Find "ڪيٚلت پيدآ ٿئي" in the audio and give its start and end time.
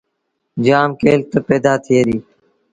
1.01-1.99